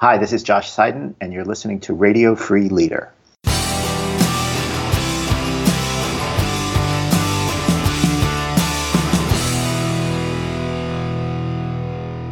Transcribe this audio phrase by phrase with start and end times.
[0.00, 3.12] Hi, this is Josh Seiden, and you're listening to Radio Free Leader.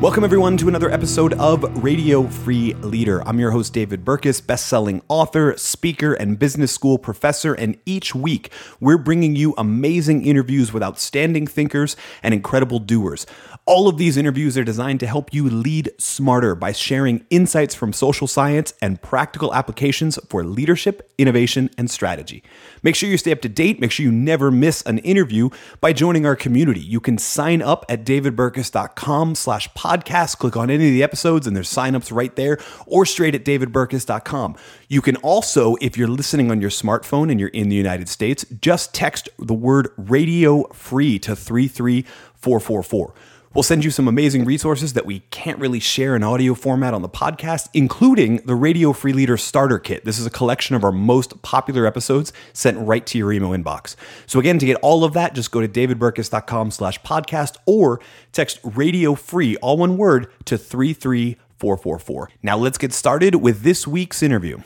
[0.02, 3.26] Welcome, everyone, to another episode of Radio Free Leader.
[3.26, 7.54] I'm your host, David Burkus, best-selling author, speaker, and business school professor.
[7.54, 13.24] And each week, we're bringing you amazing interviews with outstanding thinkers and incredible doers.
[13.64, 17.94] All of these interviews are designed to help you lead smarter by sharing insights from
[17.94, 22.44] social science and practical applications for leadership, innovation, and strategy.
[22.82, 23.80] Make sure you stay up to date.
[23.80, 25.48] Make sure you never miss an interview
[25.80, 26.80] by joining our community.
[26.80, 29.85] You can sign up at davidburkus.com slash podcast.
[29.86, 33.44] Podcast, click on any of the episodes and there's signups right there or straight at
[33.44, 34.56] davidburkus.com.
[34.88, 38.44] You can also, if you're listening on your smartphone and you're in the United States,
[38.60, 43.14] just text the word radio free to 33444.
[43.56, 47.00] We'll send you some amazing resources that we can't really share in audio format on
[47.00, 50.04] the podcast, including the Radio Free Leader Starter Kit.
[50.04, 53.96] This is a collection of our most popular episodes sent right to your email inbox.
[54.26, 57.98] So again, to get all of that, just go to davidburkus.com slash podcast or
[58.30, 62.28] text radio free, all one word, to 33444.
[62.42, 64.58] Now let's get started with this week's interview.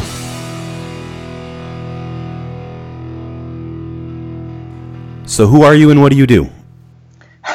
[5.27, 6.51] So who are you and what do you do?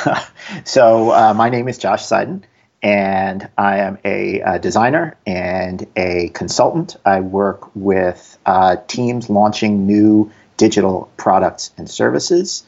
[0.66, 2.44] so uh, my name is Josh Seiden,
[2.82, 6.98] and I am a, a, designer and a consultant.
[7.06, 12.66] I work with uh, teams launching new digital products and services.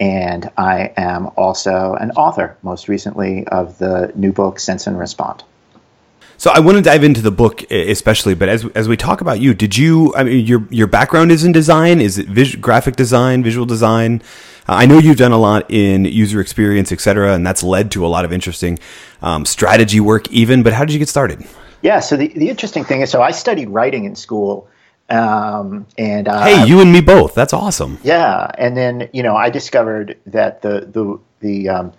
[0.00, 5.42] And I am also an author, most recently, of the new book, Sense and Respond.
[6.36, 9.40] So I want to dive into the book especially, but as as we talk about
[9.40, 10.14] you, did you?
[10.14, 12.00] I mean, your your background is in design.
[12.00, 14.22] Is it vis- graphic design, visual design?
[14.68, 18.04] I know you've done a lot in user experience, et cetera, and that's led to
[18.04, 18.78] a lot of interesting
[19.22, 20.62] um, strategy work, even.
[20.62, 21.44] But how did you get started?
[21.82, 22.00] Yeah.
[22.00, 24.68] So the the interesting thing is, so I studied writing in school.
[25.10, 27.34] Um, and uh, hey, you and me both.
[27.34, 27.98] That's awesome.
[28.02, 31.92] Yeah, and then you know I discovered that the the the um,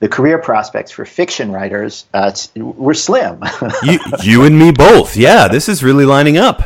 [0.00, 3.42] the career prospects for fiction writers uh, were slim.
[3.82, 5.16] you, you and me both.
[5.16, 6.62] Yeah, this is really lining up.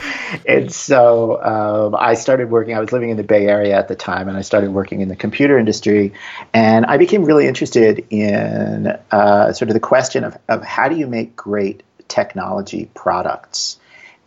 [0.47, 2.75] And so um, I started working.
[2.75, 5.09] I was living in the Bay Area at the time, and I started working in
[5.09, 6.15] the computer industry.
[6.55, 10.97] And I became really interested in uh, sort of the question of, of how do
[10.97, 13.79] you make great technology products.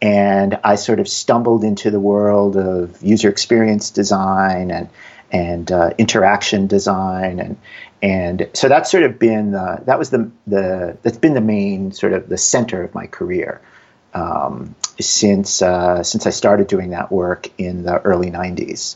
[0.02, 4.90] And I sort of stumbled into the world of user experience design and
[5.32, 7.58] and uh, interaction design and
[8.04, 11.92] and so that's sort of been the, that was the the that's been the main
[11.92, 13.62] sort of the center of my career
[14.14, 18.96] um, since uh, since I started doing that work in the early '90s.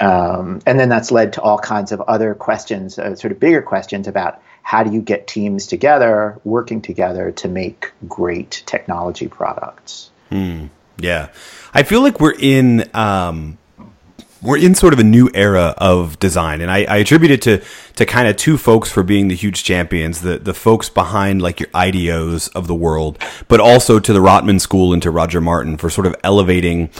[0.00, 3.62] Um, and then that's led to all kinds of other questions, uh, sort of bigger
[3.62, 10.10] questions about how do you get teams together, working together to make great technology products.
[10.28, 10.66] Hmm.
[10.98, 11.30] Yeah,
[11.74, 13.58] I feel like we're in um,
[14.42, 17.62] we're in sort of a new era of design, and I, I attribute it to
[17.96, 21.60] to kind of two folks for being the huge champions, the the folks behind like
[21.60, 25.76] your IDEOs of the world, but also to the Rotman School and to Roger Martin
[25.76, 26.90] for sort of elevating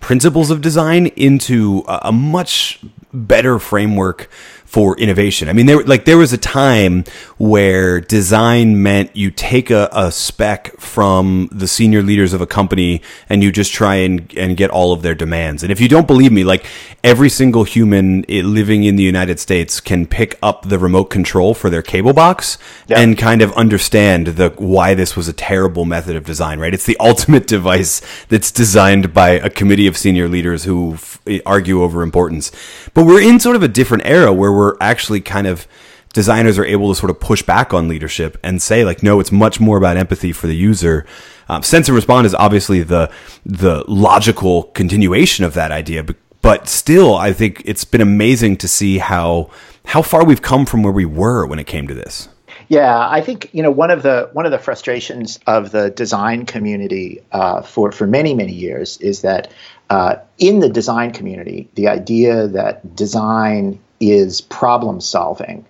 [0.00, 2.80] principles of design into a, a much
[3.12, 4.30] better framework
[4.68, 5.48] for innovation.
[5.48, 7.04] I mean, there like there was a time
[7.38, 13.00] where design meant you take a, a spec from the senior leaders of a company
[13.30, 15.62] and you just try and and get all of their demands.
[15.62, 16.66] And if you don't believe me, like
[17.04, 21.70] every single human living in the United States can pick up the remote control for
[21.70, 22.98] their cable box yeah.
[22.98, 26.58] and kind of understand the why this was a terrible method of design.
[26.58, 26.74] Right?
[26.74, 31.82] It's the ultimate device that's designed by a committee of senior leaders who f- argue
[31.82, 32.50] over importance.
[32.94, 35.66] But we're in sort of a different era where we're actually kind of
[36.12, 39.30] designers are able to sort of push back on leadership and say like no it's
[39.30, 41.04] much more about empathy for the user
[41.50, 43.10] um, sense and respond is obviously the
[43.44, 46.02] the logical continuation of that idea
[46.42, 49.50] but, still i think it's been amazing to see how
[49.86, 52.28] how far we've come from where we were when it came to this
[52.68, 56.44] yeah, I think you know one of the one of the frustrations of the design
[56.44, 59.50] community uh, for for many many years is that
[59.88, 65.64] uh, in the design community, the idea that design is problem solving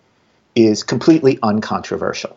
[0.57, 2.37] is completely uncontroversial.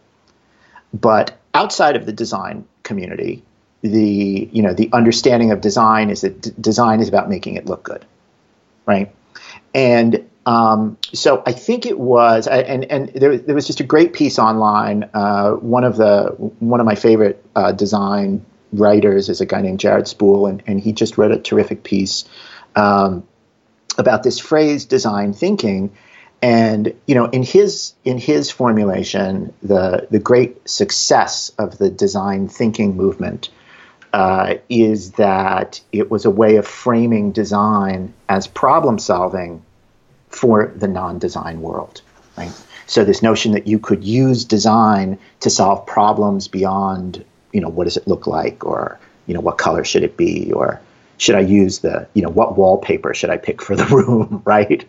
[0.94, 3.44] But outside of the design community,
[3.81, 7.66] the you know the understanding of design is that d- design is about making it
[7.66, 8.06] look good,
[8.86, 9.13] right?
[9.74, 14.13] And um, so I think it was, and and there, there was just a great
[14.13, 15.10] piece online.
[15.13, 18.44] Uh, one of the one of my favorite uh, design
[18.74, 22.25] writers is a guy named Jared Spool, and, and he just wrote a terrific piece
[22.75, 23.24] um,
[23.98, 25.92] about this phrase design thinking
[26.42, 32.48] And you know, in his in his formulation, the the great success of the design
[32.48, 33.50] thinking movement
[34.13, 39.63] uh, is that it was a way of framing design as problem solving
[40.30, 42.02] for the non-design world.
[42.38, 42.52] Right.
[42.88, 47.24] So this notion that you could use design to solve problems beyond,
[47.54, 50.52] you know, what does it look like, or you know, what color should it be,
[50.52, 50.81] or
[51.18, 54.84] should I use the, you know, what wallpaper should I pick for the room, right?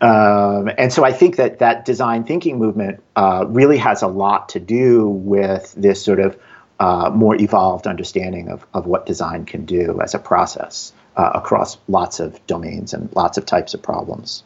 [0.00, 4.50] Um, and so I think that that design thinking movement uh, really has a lot
[4.50, 6.38] to do with this sort of
[6.80, 11.78] uh, more evolved understanding of, of what design can do as a process uh, across
[11.88, 14.42] lots of domains and lots of types of problems.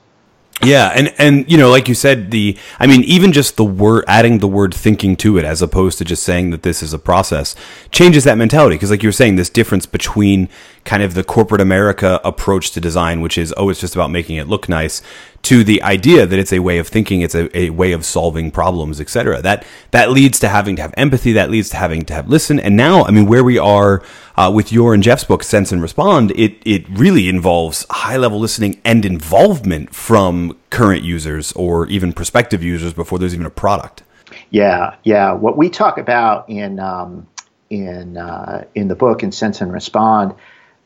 [0.63, 4.05] Yeah, and and you know, like you said, the I mean, even just the word
[4.09, 6.99] adding the word thinking to it, as opposed to just saying that this is a
[6.99, 7.55] process,
[7.93, 8.75] changes that mentality.
[8.75, 10.49] Because, like you were saying, this difference between
[10.89, 14.37] kind of the corporate America approach to design, which is oh, it's just about making
[14.37, 15.03] it look nice,
[15.43, 18.51] to the idea that it's a way of thinking, it's a, a way of solving
[18.51, 19.43] problems, etc.
[19.43, 21.33] That that leads to having to have empathy.
[21.33, 22.59] That leads to having to have listen.
[22.59, 24.03] And now, I mean, where we are
[24.39, 28.41] uh, with your and Jeff's book, Sense and Respond, it it really involves high level
[28.41, 34.05] listening and involvement from current users or even prospective users before there's even a product.
[34.49, 35.33] Yeah, yeah.
[35.33, 37.27] What we talk about in um,
[37.69, 40.35] in uh, in the book in Sense and Respond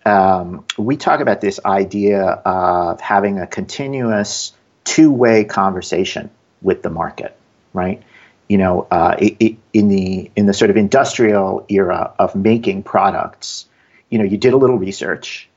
[0.05, 4.53] um, we talk about this idea of having a continuous
[4.85, 7.37] two-way conversation with the market,
[7.73, 8.03] right?
[8.49, 12.83] You know, uh, it, it, in the in the sort of industrial era of making
[12.83, 13.67] products,
[14.11, 15.49] you know, you did a little research,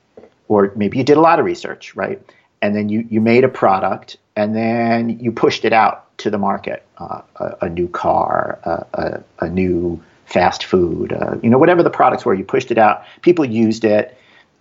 [0.48, 2.22] or maybe you did a lot of research, right?
[2.62, 6.38] And then you you made a product, and then you pushed it out to the
[6.38, 11.82] market, uh, a, a, new car, a, a new fast food, uh, you know, whatever
[11.82, 13.04] the products were, you pushed it out.
[13.20, 14.16] People used it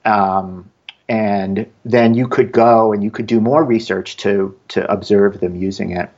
[0.06, 0.72] um,
[1.07, 5.56] and then you could go and you could do more research to to observe them
[5.56, 6.10] using it,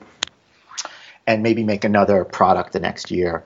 [1.25, 3.44] and maybe make another product the next year.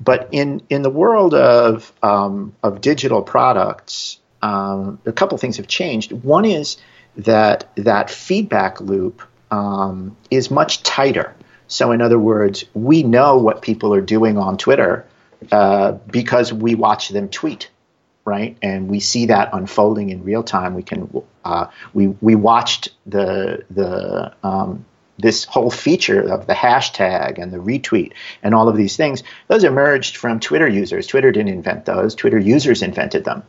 [0.00, 5.68] But in in the world of um, of digital products, um, a couple things have
[5.68, 6.12] changed.
[6.12, 6.76] One is
[7.16, 11.34] that that feedback loop um, is much tighter.
[11.68, 15.06] So, in other words, we know what people are doing on Twitter
[15.50, 17.70] uh, because we watch them tweet
[18.24, 18.56] right?
[18.62, 20.74] And we see that unfolding in real time.
[20.74, 24.84] We can uh, we we watched the the um,
[25.18, 29.22] this whole feature of the hashtag and the retweet and all of these things.
[29.48, 31.06] Those emerged from Twitter users.
[31.06, 32.14] Twitter didn't invent those.
[32.14, 33.42] Twitter users invented them,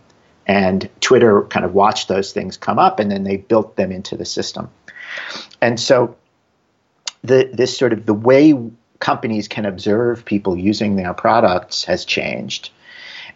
[0.48, 4.18] and Twitter kind of watched those things come up, and then they built them into
[4.18, 4.70] the system.
[5.62, 6.16] And so,
[7.24, 8.54] the this sort of the way
[9.00, 12.72] companies can observe people using their products has changed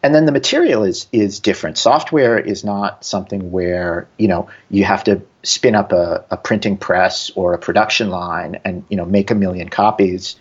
[0.03, 1.77] and then the material is is different.
[1.77, 6.77] Software is not something where you know you have to spin up a, a printing
[6.77, 10.35] press or a production line and you know make a million copies.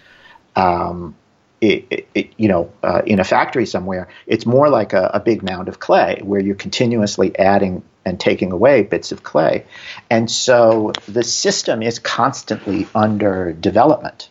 [0.55, 1.15] Um,
[1.61, 5.43] it, it, you know, uh, in a factory somewhere, it's more like a, a, big
[5.43, 9.65] mound of clay where you're continuously adding and taking away bits of clay.
[10.11, 14.29] And so the system is constantly under development.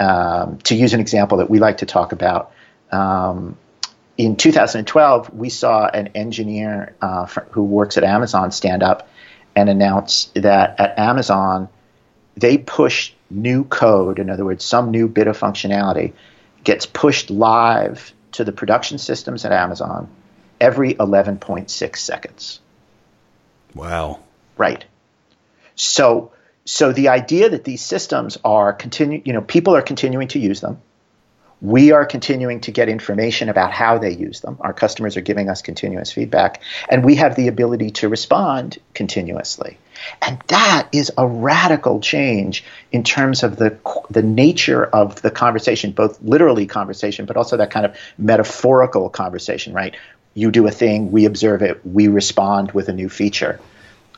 [0.00, 2.52] Um, to use an example that we like to talk about,
[2.90, 3.56] um,
[4.18, 9.08] in 2012, we saw an engineer uh, who works at Amazon stand up
[9.54, 11.68] and announce that at Amazon,
[12.36, 16.12] they push new code, in other words, some new bit of functionality,
[16.64, 20.08] gets pushed live to the production systems at Amazon
[20.60, 22.60] every 11.6 seconds.
[23.74, 24.20] Wow.
[24.56, 24.84] Right.
[25.74, 26.32] So,
[26.64, 30.60] so the idea that these systems are continue, you know, people are continuing to use
[30.60, 30.80] them
[31.60, 34.58] we are continuing to get information about how they use them.
[34.60, 39.78] Our customers are giving us continuous feedback, and we have the ability to respond continuously.
[40.20, 43.78] And that is a radical change in terms of the
[44.10, 49.72] the nature of the conversation, both literally conversation, but also that kind of metaphorical conversation.
[49.72, 49.96] Right?
[50.34, 53.58] You do a thing, we observe it, we respond with a new feature.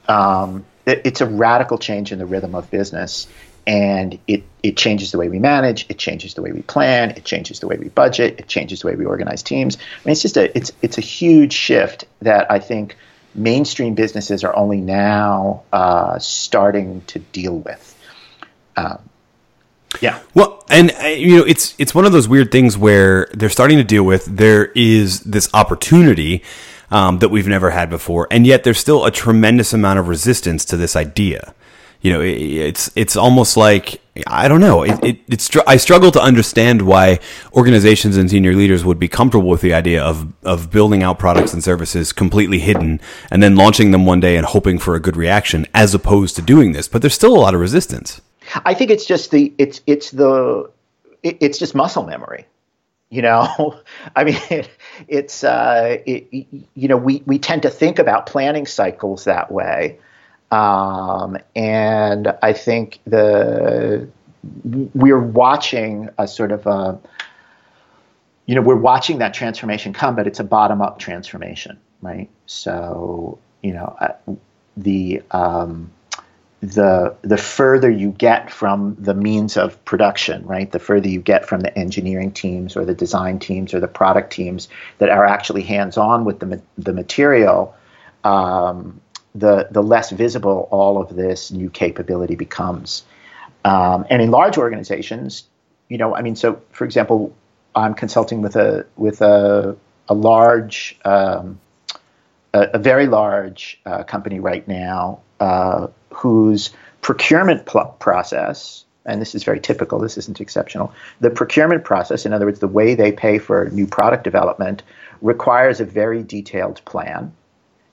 [0.09, 3.29] Um, it, it's a radical change in the rhythm of business,
[3.69, 7.25] and it, it changes the way we manage it changes the way we plan it
[7.25, 9.77] changes the way we budget it changes the way we organize teams.
[9.77, 12.97] I mean it's just a it's it's a huge shift that i think
[13.35, 17.95] mainstream businesses are only now uh, starting to deal with.
[18.77, 18.99] Um,
[20.01, 20.21] yeah.
[20.35, 23.79] Well and uh, you know it's it's one of those weird things where they're starting
[23.79, 26.43] to deal with there is this opportunity
[26.91, 30.65] um, that we've never had before and yet there's still a tremendous amount of resistance
[30.67, 31.55] to this idea
[32.01, 34.83] you know, it, it's it's almost like I don't know.
[34.83, 37.21] It, it, it's I struggle to understand why
[37.53, 41.53] organizations and senior leaders would be comfortable with the idea of of building out products
[41.53, 43.01] and services completely hidden
[43.31, 46.43] and then launching them one day and hoping for a good reaction, as opposed to
[46.43, 46.89] doing this.
[46.89, 48.21] But there's still a lot of resistance.
[48.65, 50.71] I think it's just the it's it's the
[51.23, 52.47] it, it's just muscle memory.
[53.11, 53.81] You know,
[54.17, 54.71] I mean, it,
[55.09, 59.99] it's uh, you know we we tend to think about planning cycles that way,
[60.51, 64.09] um, and I think the
[64.95, 66.99] we're watching a sort of a
[68.47, 72.31] you know we're watching that transformation come, but it's a bottom up transformation, right?
[72.47, 74.35] So you know uh,
[74.77, 75.91] the um,
[76.61, 80.71] the the further you get from the means of production, right?
[80.71, 84.33] The further you get from the engineering teams or the design teams or the product
[84.33, 87.77] teams that are actually hands on with the the material,
[88.25, 89.01] um,
[89.35, 93.05] the the less visible all of this new capability becomes.
[93.65, 95.45] Um, and in large organizations,
[95.89, 97.35] you know, I mean, so for example,
[97.75, 99.77] I'm consulting with a with a
[100.09, 101.61] a large um,
[102.55, 106.71] a, a, very large uh, company right now uh, whose
[107.03, 112.33] procurement pl- process, and this is very typical, this isn't exceptional, the procurement process, in
[112.33, 114.83] other words, the way they pay for new product development,
[115.21, 117.33] requires a very detailed plan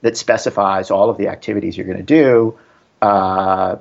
[0.06, 2.56] that specifies all of the activities you're going to do
[3.02, 3.76] uh,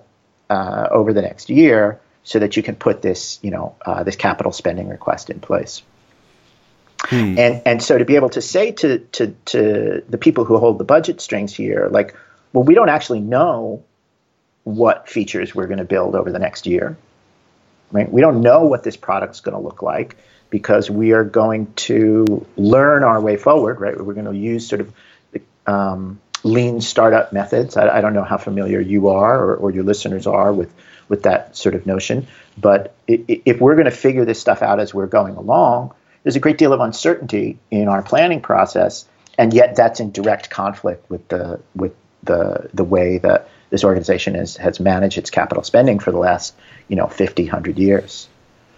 [0.50, 4.16] uh, over the next year so that you can put this, you know, uh, this
[4.16, 5.84] capital spending request in place.
[7.02, 7.38] Hmm.
[7.38, 10.80] And and so to be able to say to, to to the people who hold
[10.80, 12.16] the budget strings here, like,
[12.52, 13.84] well, we don't actually know
[14.64, 16.98] what features we're going to build over the next year.
[17.92, 18.12] Right?
[18.12, 20.18] We don't know what this product's going to look like
[20.50, 23.80] because we are going to learn our way forward.
[23.80, 23.96] Right?
[23.96, 24.92] We're going to use sort of
[25.68, 27.76] um, lean startup methods.
[27.76, 30.72] I, I, don't know how familiar you are or, or, your listeners are with
[31.10, 32.28] with that sort of notion.
[32.58, 35.94] But if we're going to figure this stuff out as we're going along,
[36.24, 39.06] there's a great deal of uncertainty in our planning process,
[39.38, 41.94] and yet that's in direct conflict with the with
[42.24, 46.56] the the way that this organization has has managed its capital spending for the last
[46.88, 48.28] you know 50 100 years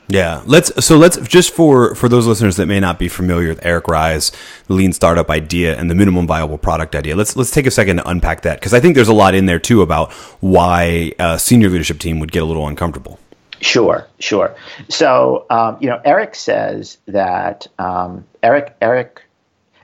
[0.08, 3.66] yeah let's so let's just for for those listeners that may not be familiar with
[3.66, 4.32] eric ries
[4.68, 7.98] the lean startup idea and the minimum viable product idea let's let's take a second
[7.98, 10.12] to unpack that because i think there's a lot in there too about
[10.42, 13.20] why a senior leadership team would get a little uncomfortable
[13.60, 14.56] Sure, sure.
[14.90, 19.24] So, um, you know, Eric says that um, Eric Eric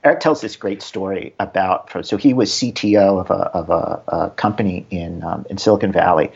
[0.03, 2.05] Eric tells this great story about.
[2.05, 6.31] So he was CTO of a of a, a company in um, in Silicon Valley,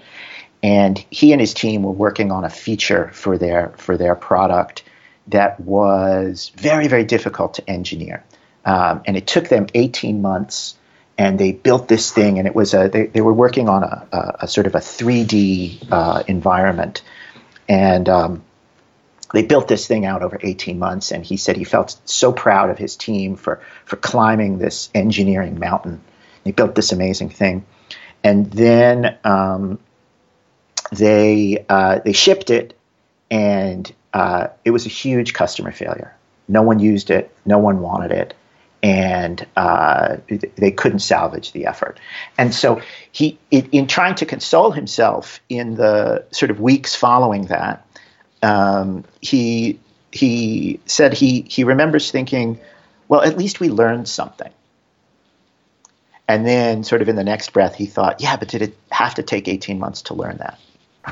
[0.63, 4.83] and he and his team were working on a feature for their for their product
[5.27, 8.23] that was very very difficult to engineer,
[8.65, 10.75] um, and it took them 18 months.
[11.19, 14.07] And they built this thing, and it was a they, they were working on a,
[14.11, 17.01] a, a sort of a 3D uh, environment,
[17.67, 18.43] and um,
[19.33, 22.69] they built this thing out over 18 months, and he said he felt so proud
[22.69, 26.01] of his team for for climbing this engineering mountain.
[26.43, 27.65] They built this amazing thing,
[28.23, 29.79] and then um,
[30.91, 32.77] they uh, they shipped it,
[33.29, 36.15] and uh, it was a huge customer failure.
[36.47, 37.35] No one used it.
[37.45, 38.33] No one wanted it,
[38.81, 40.17] and uh,
[40.55, 41.99] they couldn't salvage the effort.
[42.37, 47.85] And so he, in trying to console himself in the sort of weeks following that,
[48.41, 49.79] um, he
[50.11, 52.59] he said he he remembers thinking,
[53.07, 54.51] well, at least we learned something.
[56.29, 59.15] And then, sort of in the next breath, he thought, yeah, but did it have
[59.15, 60.59] to take 18 months to learn that?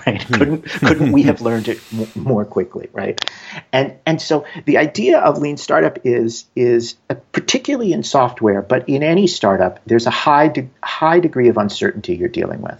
[0.05, 0.21] Right?
[0.23, 0.33] Hmm.
[0.33, 1.79] couldn't couldn't we have learned it
[2.15, 2.89] more quickly?
[2.91, 3.23] Right?
[3.71, 8.89] And and so the idea of lean startup is is uh, particularly in software, but
[8.89, 12.79] in any startup, there's a high de- high degree of uncertainty you're dealing with.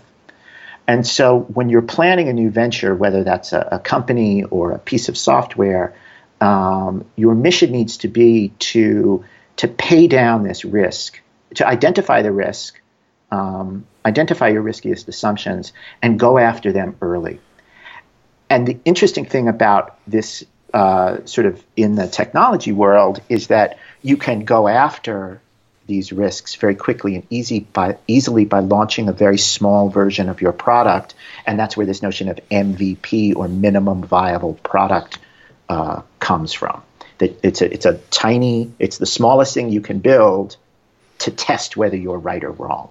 [0.88, 4.80] And so when you're planning a new venture, whether that's a, a company or a
[4.80, 5.96] piece of software,
[6.42, 9.26] um, your mission needs to be to
[9.58, 11.22] to pay down this risk,
[11.56, 12.80] to identify the risk,
[13.32, 17.40] um, identify your riskiest assumptions, and go after them early.
[18.50, 23.80] And the interesting thing about this uh, sort of in the technology world is that
[24.02, 25.42] you can go after
[25.88, 30.42] these risks very quickly and easy by easily by launching a very small version of
[30.42, 31.14] your product,
[31.46, 35.20] and that's where this notion of MVP or minimum viable product
[35.70, 36.82] uh, comes from.
[37.20, 40.58] That it's a it's a tiny it's the smallest thing you can build
[41.20, 42.90] to test whether you're right or wrong.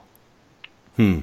[0.96, 1.20] Hmm.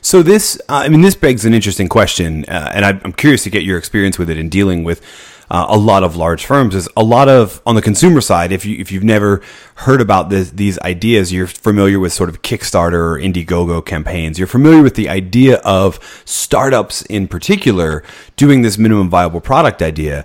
[0.00, 3.42] So this, uh, I mean, this begs an interesting question, uh, and I, I'm curious
[3.44, 5.02] to get your experience with it in dealing with
[5.50, 8.52] uh, a lot of large firms is a lot of on the consumer side.
[8.52, 9.42] If you if you've never
[9.76, 14.38] heard about this, these ideas, you're familiar with sort of Kickstarter or Indiegogo campaigns.
[14.38, 18.02] You're familiar with the idea of startups in particular
[18.36, 20.24] doing this minimum viable product idea.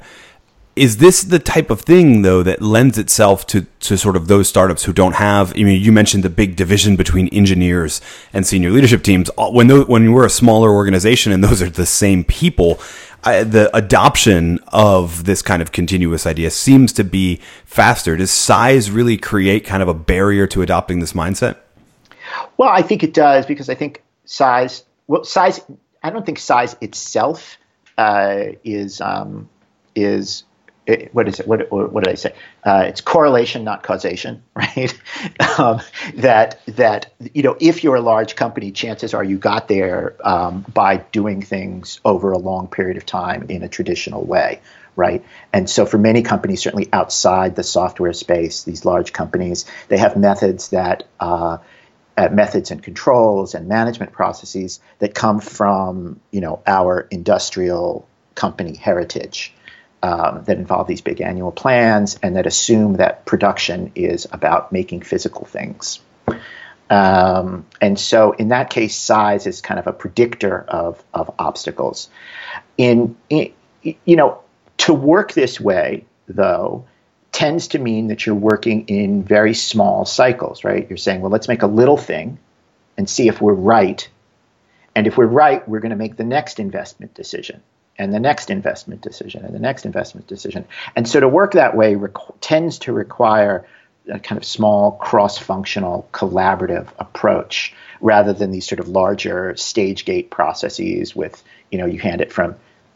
[0.80, 4.48] Is this the type of thing though that lends itself to to sort of those
[4.48, 5.52] startups who don't have?
[5.52, 8.00] I mean, you mentioned the big division between engineers
[8.32, 9.30] and senior leadership teams.
[9.38, 12.80] When those, when we're a smaller organization and those are the same people,
[13.26, 18.16] I, the adoption of this kind of continuous idea seems to be faster.
[18.16, 21.58] Does size really create kind of a barrier to adopting this mindset?
[22.56, 24.86] Well, I think it does because I think size.
[25.08, 25.60] Well, size.
[26.02, 27.58] I don't think size itself
[27.98, 29.50] uh, is um,
[29.94, 30.44] is
[31.12, 31.48] what is it?
[31.48, 32.34] What, what did I say?
[32.64, 34.94] Uh, it's correlation, not causation, right?
[35.58, 35.82] um,
[36.16, 40.66] that that you know, if you're a large company, chances are you got there um,
[40.74, 44.62] by doing things over a long period of time in a traditional way,
[44.96, 45.24] right?
[45.54, 50.18] And so, for many companies, certainly outside the software space, these large companies, they have
[50.18, 51.04] methods that.
[51.20, 51.58] Uh,
[52.18, 58.06] uh, methods and controls and management processes that come from you know our industrial
[58.36, 59.54] company heritage
[60.02, 65.02] um, that involve these big annual plans and that assume that production is about making
[65.02, 66.00] physical things.
[66.90, 72.10] Um, and so, in that case, size is kind of a predictor of, of obstacles.
[72.78, 73.54] In, in,
[73.84, 74.42] you know,
[74.78, 76.86] to work this way, though,
[77.32, 80.90] tends to mean that you're working in very small cycles, right?
[80.90, 82.40] You're saying, well, let's make a little thing
[82.98, 84.08] and see if we're right.
[84.96, 87.62] And if we're right, we're going to make the next investment decision
[88.00, 90.66] and the next investment decision and the next investment decision.
[90.96, 93.68] And so to work that way requ- tends to require
[94.10, 100.32] a kind of small cross-functional collaborative approach rather than these sort of larger stage gate
[100.32, 102.56] processes with, you know, you hand it from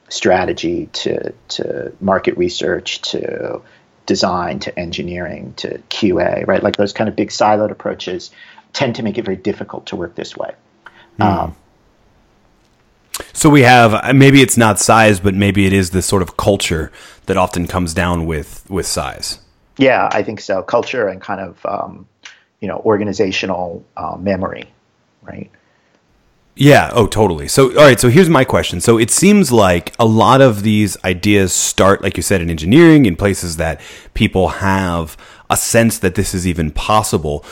[0.10, 3.62] strategy to, to market research to
[4.06, 6.64] design to engineering to QA, right?
[6.64, 8.32] Like those kind of big siloed approaches
[8.72, 10.54] tend to make it very difficult to work this way.
[11.20, 11.26] Mm.
[11.26, 11.56] Um,
[13.34, 16.38] so we have uh, maybe it's not size, but maybe it is this sort of
[16.38, 16.92] culture
[17.26, 19.40] that often comes down with with size.
[19.78, 20.62] Yeah, I think so.
[20.62, 22.08] Culture and kind of um,
[22.60, 24.66] you know organizational uh, memory,
[25.22, 25.50] right?
[26.56, 26.92] Yeah.
[26.94, 27.48] Oh, totally.
[27.48, 28.00] So, all right.
[28.00, 28.80] So here's my question.
[28.80, 33.08] So it seems like a lot of these ideas start, like you said, in engineering,
[33.08, 33.82] in places that
[34.14, 35.18] people have
[35.50, 37.44] a sense that this is even possible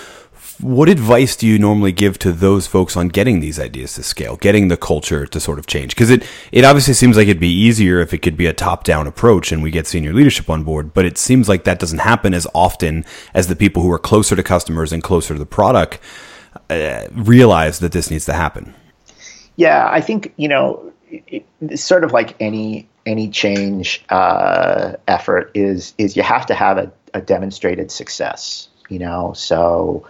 [0.62, 4.38] what advice do you normally give to those folks on getting these ideas to scale,
[4.38, 5.96] getting the culture to sort of change?
[5.96, 8.84] Because it, it obviously seems like it'd be easier if it could be a top
[8.84, 12.00] down approach and we get senior leadership on board, but it seems like that doesn't
[12.00, 15.46] happen as often as the people who are closer to customers and closer to the
[15.46, 16.00] product
[16.70, 18.74] uh, realize that this needs to happen.
[19.56, 25.52] Yeah, I think, you know, it, it's sort of like any any change uh, effort
[25.56, 30.06] is is you have to have a, a demonstrated success you know so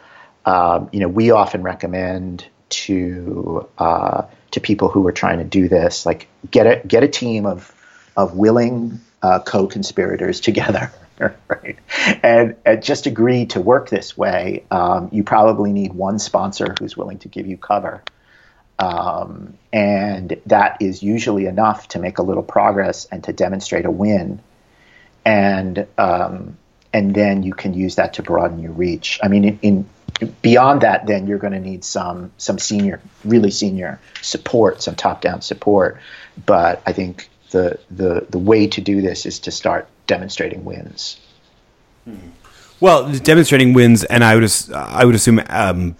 [0.45, 5.67] um, you know, we often recommend to uh, to people who are trying to do
[5.67, 7.73] this, like get a get a team of
[8.17, 11.77] of willing uh, co-conspirators together, right?
[12.23, 14.65] And, and, just agree to work this way.
[14.71, 18.03] Um, you probably need one sponsor who's willing to give you cover.
[18.79, 23.91] Um, and that is usually enough to make a little progress and to demonstrate a
[23.91, 24.41] win.
[25.23, 26.57] And um,
[26.93, 29.19] and then you can use that to broaden your reach.
[29.23, 29.89] I mean, in, in
[30.41, 35.21] beyond that, then you're going to need some some senior, really senior support, some top
[35.21, 35.97] down support.
[36.45, 41.19] But I think the the the way to do this is to start demonstrating wins.
[42.79, 45.95] Well, demonstrating wins, and I would I would assume um,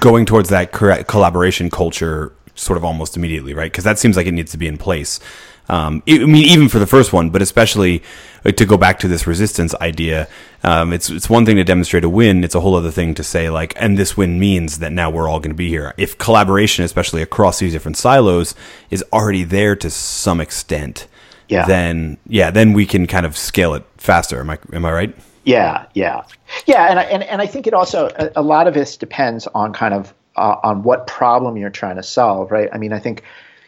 [0.00, 3.70] going towards that collaboration culture sort of almost immediately, right?
[3.70, 5.20] Because that seems like it needs to be in place.
[5.68, 8.02] Um, I mean, even for the first one, but especially
[8.44, 10.28] to go back to this resistance idea,
[10.62, 12.44] um, it's it's one thing to demonstrate a win.
[12.44, 15.28] It's a whole other thing to say like, and this win means that now we're
[15.28, 15.92] all going to be here.
[15.96, 18.54] If collaboration, especially across these different silos,
[18.90, 21.08] is already there to some extent,
[21.48, 21.66] yeah.
[21.66, 24.40] then yeah, then we can kind of scale it faster.
[24.40, 25.16] Am I am I right?
[25.44, 26.22] Yeah, yeah,
[26.66, 29.46] yeah, and I, and and I think it also a, a lot of this depends
[29.48, 32.68] on kind of uh, on what problem you're trying to solve, right?
[32.72, 33.22] I mean, I think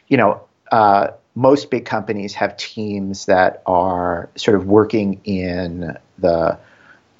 [0.08, 0.42] you know.
[0.70, 6.58] Uh, most big companies have teams that are sort of working in the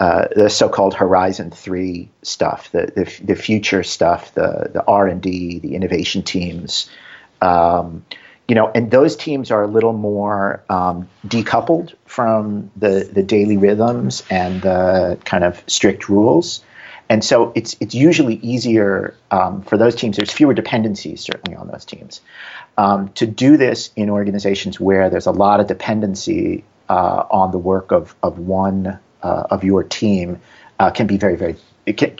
[0.00, 5.20] uh, the so-called Horizon Three stuff, the, the, the future stuff, the the R and
[5.20, 6.90] D, the innovation teams,
[7.40, 8.04] um,
[8.46, 13.56] you know, and those teams are a little more um, decoupled from the the daily
[13.56, 16.62] rhythms and the kind of strict rules.
[17.08, 20.16] And so it's it's usually easier um, for those teams.
[20.16, 22.20] There's fewer dependencies certainly on those teams.
[22.76, 27.58] Um, to do this in organizations where there's a lot of dependency uh, on the
[27.58, 30.40] work of of one uh, of your team
[30.78, 32.16] uh, can be very very can,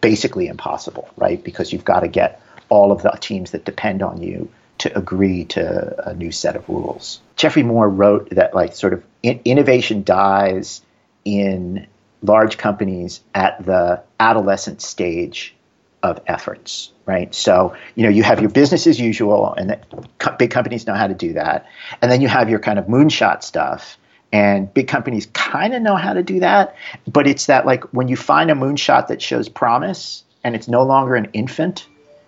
[0.00, 1.42] basically impossible, right?
[1.42, 5.44] Because you've got to get all of the teams that depend on you to agree
[5.44, 7.20] to a new set of rules.
[7.36, 10.80] Geoffrey Moore wrote that like sort of in- innovation dies
[11.24, 11.86] in
[12.22, 15.54] large companies at the adolescent stage
[16.02, 17.34] of efforts, right?
[17.34, 19.78] So, you know, you have your business as usual, and
[20.18, 21.66] co- big companies know how to do that.
[22.00, 23.98] And then you have your kind of moonshot stuff,
[24.32, 26.76] and big companies kind of know how to do that.
[27.06, 30.84] But it's that, like, when you find a moonshot that shows promise and it's no
[30.84, 31.86] longer an infant,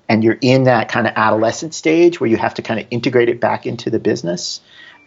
[0.09, 3.31] and you're in that kind of adolescent stage where you have to kind of integrate
[3.31, 4.61] it back into the business,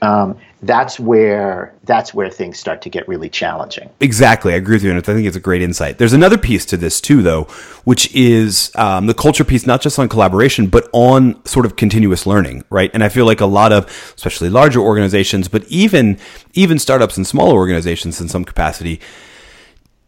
[0.05, 3.89] um, that's where that's where things start to get really challenging.
[3.99, 5.97] Exactly, I agree with you, and I think it's a great insight.
[5.97, 7.43] There's another piece to this too, though,
[7.83, 12.25] which is um, the culture piece, not just on collaboration, but on sort of continuous
[12.25, 12.89] learning, right?
[12.93, 16.17] And I feel like a lot of, especially larger organizations, but even
[16.53, 19.01] even startups and smaller organizations in some capacity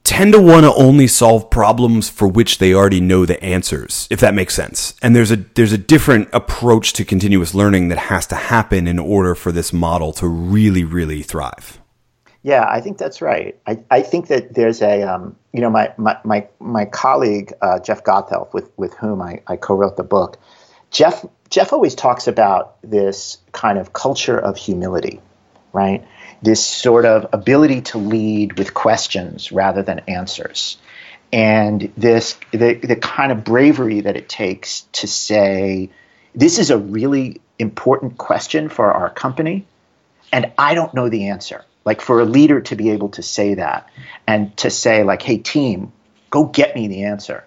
[0.08, 4.22] tend to want to only solve problems for which they already know the answers, if
[4.22, 4.96] that makes sense.
[5.02, 9.00] And there's a there's a different approach to continuous learning that has to happen in
[9.00, 11.80] order for this model to really, really thrive.
[12.42, 13.60] Yeah, I think that's right.
[13.68, 17.80] I, I think that there's a um, you know my my my, my colleague uh,
[17.80, 20.40] Jeff Gothelf with with whom I, I co-wrote the book.
[20.90, 25.20] Jeff Jeff always talks about this kind of culture of humility,
[25.74, 26.08] right?
[26.42, 30.78] This sort of ability to lead with questions rather than answers.
[31.32, 35.90] And this the, the kind of bravery that it takes to say
[36.34, 39.66] this is a really important question for our company
[40.32, 41.66] and i don't know the answer.
[41.84, 43.90] Like for a leader to be able to say that
[44.28, 45.92] and to say like hey team
[46.30, 47.44] go get me the answer.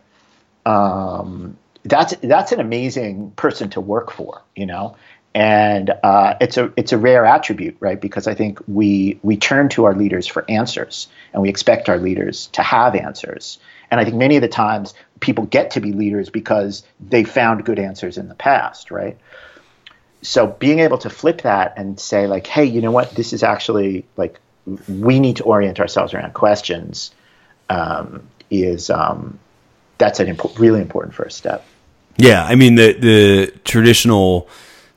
[0.66, 4.96] Um, that's that's an amazing person to work for you know
[5.35, 8.01] and uh, it's a it's a rare attribute, right?
[8.01, 11.99] Because I think we we turn to our leaders for answers, and we expect our
[11.99, 13.59] leaders to have answers.
[13.90, 17.64] And I think many of the times people get to be leaders because they found
[17.64, 19.19] good answers in the past, right?
[20.23, 23.11] So being able to flip that and say like, hey, you know what?
[23.12, 24.38] This is actually like
[24.88, 27.12] we need to orient ourselves around questions.
[27.69, 29.38] Um, is um,
[29.99, 31.64] that's an really important first step.
[32.16, 34.49] Yeah, I mean the the traditional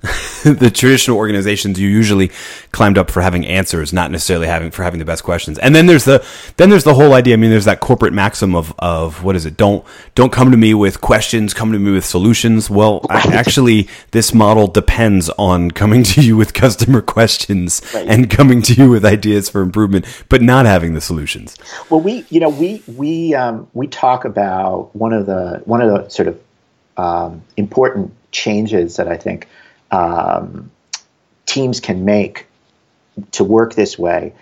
[0.43, 2.29] the traditional organizations you usually
[2.73, 5.57] climbed up for having answers, not necessarily having for having the best questions.
[5.59, 6.25] And then there's the
[6.57, 7.35] then there's the whole idea.
[7.35, 9.55] I mean, there's that corporate maxim of of what is it?
[9.55, 11.53] Don't don't come to me with questions.
[11.53, 12.69] Come to me with solutions.
[12.69, 18.05] Well, actually, this model depends on coming to you with customer questions right.
[18.05, 21.55] and coming to you with ideas for improvement, but not having the solutions.
[21.89, 25.89] Well, we you know we we um, we talk about one of the one of
[25.89, 26.41] the sort of
[26.97, 29.47] um, important changes that I think
[29.93, 30.71] um,
[31.45, 32.47] teams can make
[33.31, 34.33] to work this way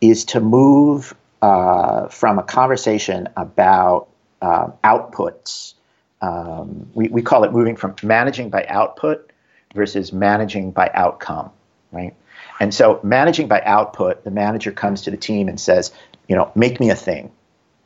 [0.00, 4.08] is to move uh, from a conversation about
[4.40, 5.74] uh, outputs.
[6.22, 9.30] Um, we, we call it moving from managing by output
[9.74, 11.50] versus managing by outcome,
[11.90, 12.14] right?
[12.60, 15.92] And so, managing by output, the manager comes to the team and says,
[16.28, 17.32] you know, make me a thing,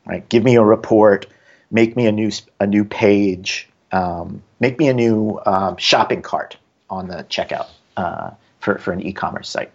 [0.05, 0.27] right?
[0.29, 1.27] Give me a report,
[1.71, 6.57] make me a new a new page, um, make me a new um, shopping cart,
[6.89, 7.67] on the checkout
[7.97, 9.71] uh, for, for an e-commerce site.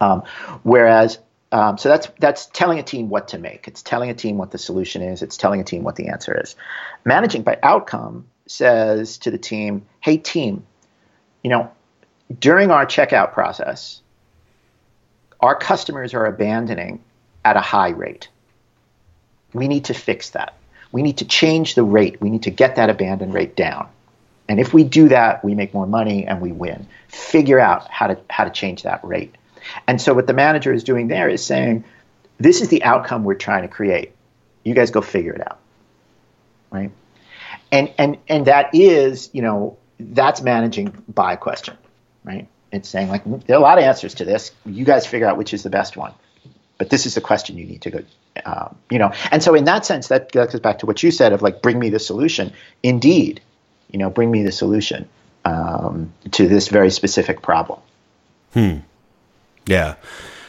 [0.00, 0.22] Um,
[0.62, 1.18] whereas,
[1.50, 3.66] um, so that's that's telling a team what to make.
[3.66, 5.22] It's telling a team what the solution is.
[5.22, 6.56] It's telling a team what the answer is.
[7.04, 10.66] Managing by outcome says to the team, "Hey, team,
[11.42, 11.70] you know,
[12.38, 14.02] during our checkout process,
[15.40, 17.02] our customers are abandoning
[17.44, 18.28] at a high rate.
[19.54, 20.54] We need to fix that.
[20.92, 22.20] We need to change the rate.
[22.20, 23.88] We need to get that abandon rate down.
[24.48, 26.86] And if we do that, we make more money and we win.
[27.08, 29.34] Figure out how to how to change that rate.
[29.86, 31.84] And so what the manager is doing there is saying,
[32.38, 34.12] this is the outcome we're trying to create.
[34.64, 35.58] You guys go figure it out.
[36.70, 36.90] Right?
[37.70, 41.76] And and and that is, you know, that's managing by question,
[42.24, 42.48] right?
[42.72, 44.52] It's saying like there are a lot of answers to this.
[44.64, 46.12] You guys figure out which is the best one.
[46.78, 48.00] But this is the question you need to go,
[48.46, 49.12] um, you know.
[49.32, 51.60] And so in that sense, that, that goes back to what you said of like,
[51.60, 52.52] bring me the solution.
[52.84, 53.40] Indeed,
[53.90, 55.08] you know, bring me the solution
[55.44, 57.80] um, to this very specific problem.
[58.52, 58.78] Hmm.
[59.66, 59.96] Yeah.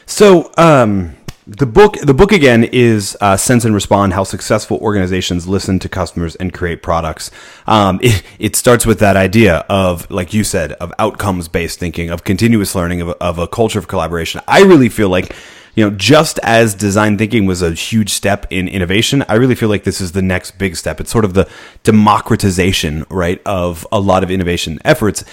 [0.06, 5.46] So um, the book, the book again is uh, "Sense and Respond: How Successful Organizations
[5.46, 7.30] Listen to Customers and Create Products."
[7.66, 12.24] Um, it, it, starts with that idea of, like you said, of outcomes-based thinking, of
[12.24, 14.40] continuous learning, of, of a culture of collaboration.
[14.46, 15.34] I really feel like
[15.74, 19.68] you know, just as design thinking was a huge step in innovation, I really feel
[19.68, 21.00] like this is the next big step.
[21.00, 21.48] It's sort of the
[21.84, 25.24] democratization, right, of a lot of innovation efforts.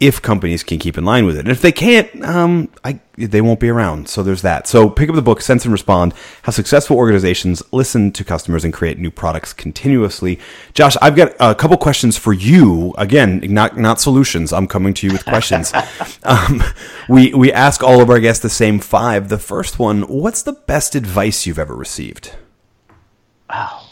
[0.00, 1.40] If companies can keep in line with it.
[1.40, 4.08] And if they can't, um, I, they won't be around.
[4.08, 4.66] So there's that.
[4.66, 8.72] So pick up the book, Sense and Respond How Successful Organizations Listen to Customers and
[8.72, 10.40] Create New Products Continuously.
[10.72, 12.94] Josh, I've got a couple questions for you.
[12.96, 14.54] Again, not, not solutions.
[14.54, 15.70] I'm coming to you with questions.
[16.22, 16.62] um,
[17.10, 19.28] we, we ask all of our guests the same five.
[19.28, 22.36] The first one What's the best advice you've ever received?
[23.50, 23.86] Oh,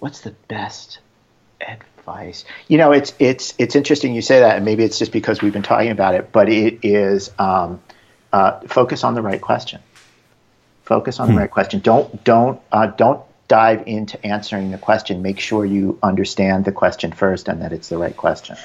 [0.00, 0.98] what's the best
[1.60, 2.44] advice?
[2.68, 5.52] You know, it's it's it's interesting you say that, and maybe it's just because we've
[5.52, 7.80] been talking about it, but it is um,
[8.32, 9.80] uh, focus on the right question.
[10.84, 11.34] Focus on hmm.
[11.34, 11.80] the right question.
[11.80, 15.22] Don't don't uh, don't dive into answering the question.
[15.22, 18.56] Make sure you understand the question first, and that it's the right question.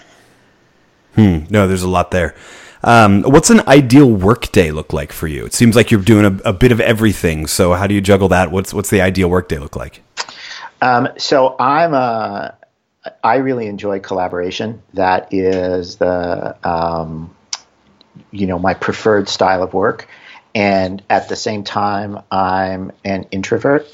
[1.15, 1.39] Hmm.
[1.49, 2.35] No, there's a lot there.
[2.83, 5.45] Um, what's an ideal workday look like for you?
[5.45, 7.45] It seems like you're doing a, a, bit of everything.
[7.45, 8.51] So how do you juggle that?
[8.51, 10.01] What's what's the ideal workday look like?
[10.81, 12.57] Um, so I'm a
[13.23, 14.81] I really enjoy collaboration.
[14.93, 17.35] That is the um,
[18.31, 20.07] you know my preferred style of work.
[20.53, 23.87] And at the same time, I'm an introvert,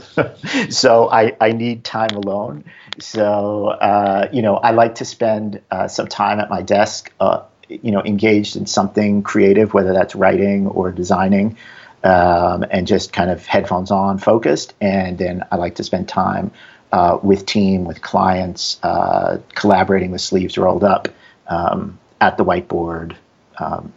[0.70, 2.64] so I, I need time alone.
[2.98, 7.42] So uh, you know, I like to spend uh, some time at my desk, uh,
[7.68, 11.58] you know, engaged in something creative, whether that's writing or designing,
[12.02, 14.72] um, and just kind of headphones on, focused.
[14.80, 16.52] And then I like to spend time
[16.92, 21.08] uh, with team, with clients, uh, collaborating with sleeves rolled up
[21.48, 23.16] um, at the whiteboard,
[23.58, 23.92] um,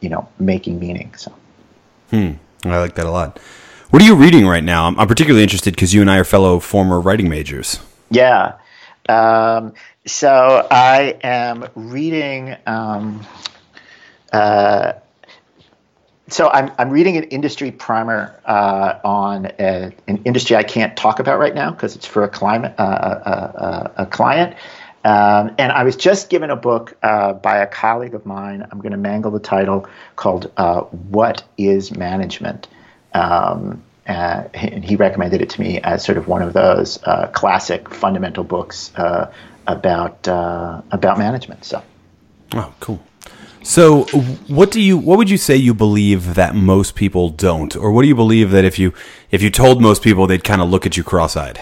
[0.00, 1.12] you know, making meaning.
[1.16, 1.32] So,
[2.10, 2.32] hmm,
[2.64, 3.38] I like that a lot.
[3.90, 4.86] What are you reading right now?
[4.86, 7.80] I'm, I'm particularly interested because you and I are fellow former writing majors.
[8.10, 8.54] Yeah.
[9.08, 9.74] Um,
[10.06, 12.56] so I am reading.
[12.66, 13.26] Um,
[14.32, 14.92] uh,
[16.28, 21.18] so I'm, I'm reading an industry primer uh, on a, an industry I can't talk
[21.20, 24.54] about right now because it's for a climate uh, a, uh, uh, a, client.
[25.04, 28.66] Um, and I was just given a book uh, by a colleague of mine.
[28.70, 32.68] I'm going to mangle the title called uh, "What Is Management,"
[33.14, 36.98] um, and he recommended it to me as sort of one of those
[37.32, 38.90] classic fundamental books
[39.66, 41.64] about about management.
[41.64, 41.82] So,
[42.54, 43.00] oh, cool.
[43.62, 44.04] So,
[44.46, 48.02] what do you what would you say you believe that most people don't, or what
[48.02, 48.92] do you believe that if you
[49.30, 51.60] if you told most people, they'd kind of look at you cross-eyed?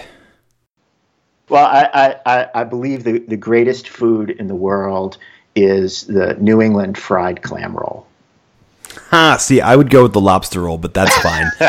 [1.49, 5.17] Well, I, I, I believe the, the greatest food in the world
[5.55, 8.05] is the New England fried clam roll.
[9.11, 11.45] Ah, See, I would go with the lobster roll, but that's fine.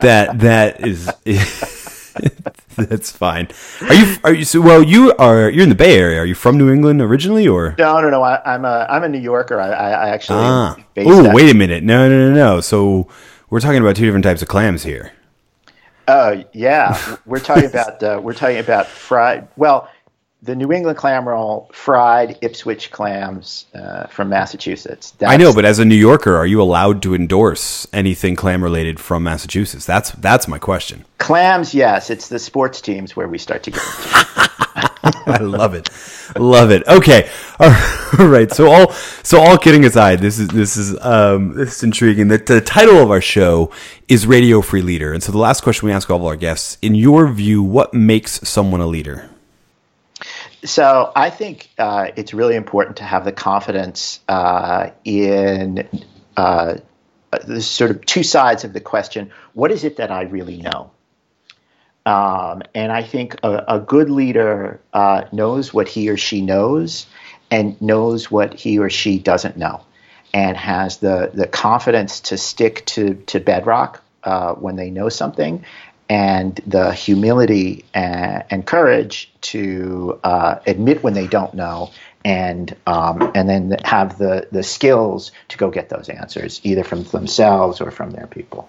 [0.00, 1.08] that that is.
[2.76, 3.48] That's fine.
[3.82, 4.16] Are you?
[4.24, 4.44] Are you?
[4.44, 5.48] So, well, you are.
[5.48, 6.20] You're in the Bay Area.
[6.20, 7.74] Are you from New England originally, or?
[7.78, 8.22] No, no, no.
[8.22, 8.86] I, am a.
[8.88, 9.60] I'm a New Yorker.
[9.60, 10.40] I, I actually.
[10.40, 10.76] Ah.
[10.98, 11.82] Oh, wait a minute.
[11.82, 12.60] No, no, no, no.
[12.60, 13.08] So
[13.50, 15.12] we're talking about two different types of clams here.
[16.06, 18.02] Oh uh, yeah, we're talking about.
[18.02, 19.48] Uh, we're talking about fried.
[19.56, 19.88] Well,
[20.44, 25.12] the New England clam roll, fried Ipswich clams uh, from Massachusetts.
[25.12, 28.62] That's, I know, but as a New Yorker, are you allowed to endorse anything clam
[28.62, 29.86] related from Massachusetts?
[29.86, 31.06] That's that's my question.
[31.18, 32.10] Clams, yes.
[32.10, 33.82] It's the sports teams where we start to get.
[35.26, 35.88] I love it,
[36.36, 36.86] love it.
[36.86, 37.70] Okay, all
[38.18, 38.50] right.
[38.50, 42.28] So all so all kidding aside, this is this is um, this is intriguing.
[42.28, 43.70] The, the title of our show
[44.08, 46.76] is Radio Free Leader, and so the last question we ask all of our guests:
[46.82, 49.30] In your view, what makes someone a leader?
[50.64, 55.88] So I think uh, it's really important to have the confidence uh, in
[56.36, 56.76] uh,
[57.46, 59.30] the sort of two sides of the question.
[59.52, 60.90] What is it that I really know?
[62.06, 67.06] Um, and I think a, a good leader uh, knows what he or she knows
[67.50, 69.82] and knows what he or she doesn't know
[70.32, 75.64] and has the, the confidence to stick to, to bedrock uh, when they know something
[76.08, 81.90] and the humility and, and courage to uh, admit when they don't know
[82.24, 87.04] and um, and then have the the skills to go get those answers either from
[87.04, 88.68] themselves or from their people.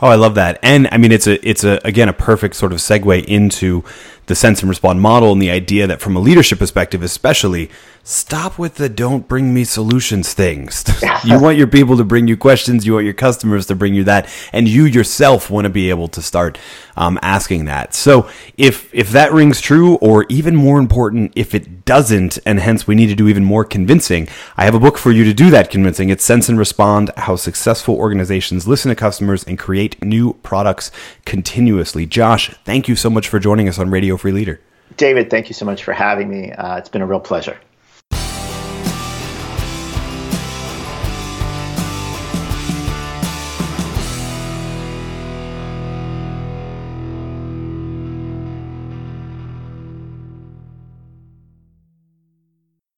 [0.00, 0.58] Oh, I love that.
[0.62, 3.84] And I mean, it's a, it's a, again, a perfect sort of segue into
[4.26, 7.70] the sense and respond model and the idea that from a leadership perspective, especially,
[8.04, 10.84] stop with the don't bring me solutions things.
[11.24, 12.86] you want your people to bring you questions.
[12.86, 14.28] You want your customers to bring you that.
[14.52, 16.58] And you yourself want to be able to start
[16.96, 17.94] um, asking that.
[17.94, 22.86] So if, if that rings true, or even more important, if it doesn't, and hence
[22.86, 25.50] we need to do even more convincing, I have a book for you to do
[25.50, 26.10] that convincing.
[26.10, 30.90] It's Sense and Respond How Successful Organizations Listen to Customers and Create New Products
[31.24, 32.06] Continuously.
[32.06, 34.60] Josh, thank you so much for joining us on Radio Free Leader.
[34.96, 36.52] David, thank you so much for having me.
[36.52, 37.58] Uh, it's been a real pleasure.